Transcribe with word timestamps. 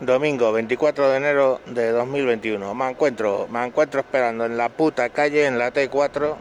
Domingo 0.00 0.50
24 0.50 1.08
de 1.08 1.16
enero 1.16 1.60
de 1.66 1.92
2021. 1.92 2.74
Me 2.74 2.90
encuentro, 2.90 3.46
me 3.48 3.64
encuentro 3.64 4.00
esperando 4.00 4.44
en 4.44 4.56
la 4.56 4.68
puta 4.68 5.08
calle, 5.10 5.46
en 5.46 5.56
la 5.56 5.72
T4, 5.72 6.34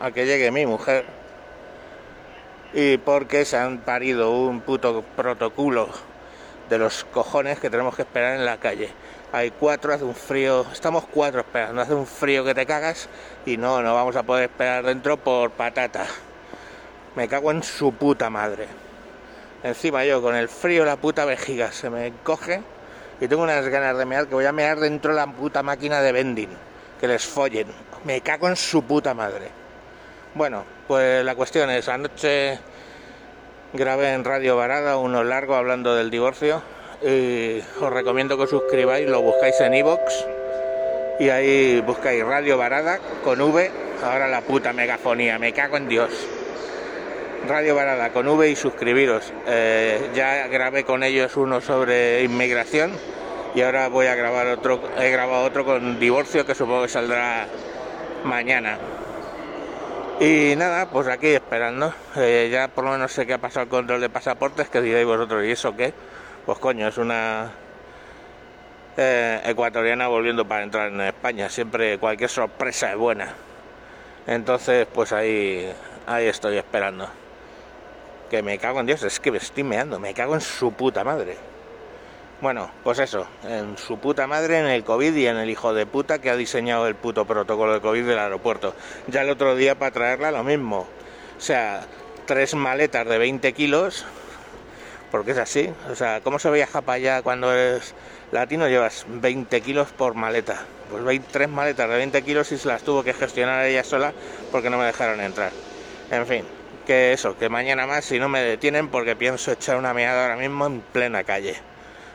a 0.00 0.10
que 0.10 0.24
llegue 0.24 0.50
mi 0.50 0.64
mujer. 0.64 1.04
Y 2.72 2.96
porque 2.96 3.44
se 3.44 3.58
han 3.58 3.80
parido 3.80 4.30
un 4.30 4.62
puto 4.62 5.04
protocolo 5.16 5.90
de 6.70 6.78
los 6.78 7.04
cojones 7.04 7.60
que 7.60 7.68
tenemos 7.68 7.94
que 7.94 8.02
esperar 8.02 8.36
en 8.36 8.46
la 8.46 8.56
calle. 8.56 8.88
Hay 9.32 9.50
cuatro, 9.50 9.92
hace 9.92 10.04
un 10.04 10.14
frío, 10.14 10.64
estamos 10.72 11.04
cuatro 11.04 11.40
esperando, 11.40 11.82
hace 11.82 11.92
un 11.92 12.06
frío 12.06 12.42
que 12.42 12.54
te 12.54 12.64
cagas 12.64 13.10
y 13.44 13.58
no, 13.58 13.82
no 13.82 13.94
vamos 13.94 14.16
a 14.16 14.22
poder 14.22 14.44
esperar 14.44 14.82
dentro 14.82 15.18
por 15.18 15.50
patata. 15.50 16.06
Me 17.16 17.28
cago 17.28 17.50
en 17.50 17.62
su 17.62 17.92
puta 17.92 18.30
madre. 18.30 18.66
Encima 19.62 20.06
yo 20.06 20.22
con 20.22 20.34
el 20.34 20.48
frío 20.48 20.86
la 20.86 20.96
puta 20.96 21.26
vejiga 21.26 21.70
se 21.70 21.90
me 21.90 22.10
coge 22.22 22.62
y 23.20 23.28
tengo 23.28 23.42
unas 23.42 23.66
ganas 23.68 23.96
de 23.96 24.04
mear 24.04 24.26
que 24.26 24.34
voy 24.34 24.46
a 24.46 24.52
mear 24.52 24.78
dentro 24.80 25.12
de 25.12 25.16
la 25.16 25.26
puta 25.26 25.62
máquina 25.62 26.00
de 26.00 26.12
vending. 26.12 26.50
Que 27.00 27.08
les 27.08 27.24
follen. 27.24 27.66
Me 28.04 28.20
cago 28.20 28.48
en 28.48 28.56
su 28.56 28.82
puta 28.82 29.14
madre. 29.14 29.48
Bueno, 30.34 30.64
pues 30.88 31.24
la 31.24 31.34
cuestión 31.34 31.70
es, 31.70 31.88
anoche 31.88 32.58
grabé 33.72 34.12
en 34.12 34.24
Radio 34.24 34.56
Varada 34.56 34.96
uno 34.96 35.24
largo 35.24 35.54
hablando 35.54 35.94
del 35.94 36.10
divorcio 36.10 36.62
y 37.02 37.60
os 37.80 37.92
recomiendo 37.92 38.36
que 38.36 38.44
os 38.44 38.50
suscribáis, 38.50 39.08
lo 39.08 39.20
buscáis 39.20 39.60
en 39.60 39.74
iVoox 39.74 40.00
y 41.18 41.28
ahí 41.28 41.80
buscáis 41.80 42.24
Radio 42.24 42.58
Varada 42.58 42.98
con 43.22 43.40
V, 43.40 43.70
ahora 44.02 44.28
la 44.28 44.40
puta 44.40 44.72
megafonía, 44.72 45.38
me 45.38 45.52
cago 45.52 45.76
en 45.76 45.88
Dios. 45.88 46.10
Radio 47.48 47.74
Varada 47.74 48.10
con 48.10 48.26
V 48.26 48.48
y 48.48 48.56
suscribiros. 48.56 49.32
Eh, 49.46 50.10
ya 50.14 50.46
grabé 50.48 50.84
con 50.84 51.02
ellos 51.02 51.36
uno 51.36 51.60
sobre 51.60 52.22
inmigración 52.22 52.92
y 53.54 53.60
ahora 53.60 53.88
voy 53.88 54.06
a 54.06 54.14
grabar 54.14 54.46
otro, 54.46 54.80
he 54.98 55.10
grabado 55.10 55.44
otro 55.44 55.64
con 55.64 55.98
divorcio 56.00 56.46
que 56.46 56.54
supongo 56.54 56.82
que 56.82 56.88
saldrá 56.88 57.46
mañana. 58.24 58.78
Y 60.20 60.54
nada, 60.56 60.88
pues 60.90 61.06
aquí 61.08 61.28
esperando. 61.28 61.92
Eh, 62.16 62.48
ya 62.50 62.68
por 62.68 62.84
lo 62.84 62.92
menos 62.92 63.12
sé 63.12 63.26
que 63.26 63.34
ha 63.34 63.38
pasado 63.38 63.64
el 63.64 63.68
control 63.68 64.00
de 64.00 64.08
pasaportes, 64.08 64.68
que 64.68 64.80
diréis 64.80 65.06
vosotros, 65.06 65.44
¿y 65.44 65.50
eso 65.50 65.76
qué? 65.76 65.92
Pues 66.46 66.58
coño, 66.58 66.88
es 66.88 66.98
una 66.98 67.50
eh, 68.96 69.40
ecuatoriana 69.44 70.08
volviendo 70.08 70.46
para 70.46 70.62
entrar 70.62 70.88
en 70.88 71.00
España. 71.00 71.48
Siempre 71.48 71.98
cualquier 71.98 72.30
sorpresa 72.30 72.92
es 72.92 72.96
buena. 72.96 73.34
Entonces, 74.26 74.86
pues 74.92 75.12
ahí, 75.12 75.70
ahí 76.06 76.26
estoy 76.26 76.56
esperando 76.56 77.23
que 78.34 78.42
me 78.42 78.58
cago 78.58 78.80
en 78.80 78.86
Dios, 78.86 79.00
es 79.04 79.20
que 79.20 79.30
me 79.30 79.38
estoy 79.38 79.62
meando, 79.62 80.00
me 80.00 80.12
cago 80.12 80.34
en 80.34 80.40
su 80.40 80.72
puta 80.72 81.04
madre. 81.04 81.36
Bueno, 82.40 82.68
pues 82.82 82.98
eso, 82.98 83.28
en 83.44 83.78
su 83.78 83.98
puta 83.98 84.26
madre, 84.26 84.58
en 84.58 84.66
el 84.66 84.82
COVID 84.82 85.14
y 85.14 85.28
en 85.28 85.36
el 85.36 85.48
hijo 85.48 85.72
de 85.72 85.86
puta 85.86 86.18
que 86.18 86.30
ha 86.30 86.36
diseñado 86.36 86.88
el 86.88 86.96
puto 86.96 87.24
protocolo 87.26 87.74
de 87.74 87.80
COVID 87.80 88.04
del 88.04 88.18
aeropuerto. 88.18 88.74
Ya 89.06 89.22
el 89.22 89.30
otro 89.30 89.54
día 89.54 89.78
para 89.78 89.92
traerla 89.92 90.32
lo 90.32 90.42
mismo. 90.42 90.88
O 91.38 91.40
sea, 91.40 91.86
tres 92.26 92.56
maletas 92.56 93.06
de 93.06 93.18
20 93.18 93.52
kilos, 93.52 94.04
porque 95.12 95.30
es 95.30 95.38
así. 95.38 95.72
O 95.88 95.94
sea, 95.94 96.20
¿cómo 96.20 96.40
se 96.40 96.50
viaja 96.50 96.80
para 96.80 96.96
allá 96.96 97.22
cuando 97.22 97.52
eres 97.52 97.94
latino? 98.32 98.66
Llevas 98.66 99.06
20 99.06 99.60
kilos 99.60 99.92
por 99.92 100.14
maleta. 100.14 100.66
Pues 100.90 101.20
tres 101.30 101.48
maletas 101.48 101.88
de 101.88 101.96
20 101.98 102.22
kilos 102.22 102.50
y 102.50 102.58
se 102.58 102.66
las 102.66 102.82
tuvo 102.82 103.04
que 103.04 103.14
gestionar 103.14 103.64
ella 103.64 103.84
sola 103.84 104.12
porque 104.50 104.70
no 104.70 104.78
me 104.78 104.86
dejaron 104.86 105.20
entrar. 105.20 105.52
En 106.10 106.26
fin, 106.26 106.44
que 106.84 107.12
eso, 107.12 107.36
que 107.36 107.48
mañana 107.48 107.86
más 107.86 108.04
si 108.04 108.18
no 108.18 108.28
me 108.28 108.40
detienen 108.40 108.88
porque 108.88 109.16
pienso 109.16 109.52
echar 109.52 109.76
una 109.76 109.94
meada 109.94 110.22
ahora 110.22 110.36
mismo 110.36 110.66
en 110.66 110.80
plena 110.80 111.24
calle. 111.24 111.56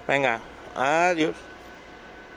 Venga, 0.07 0.39
adiós. 0.75 1.35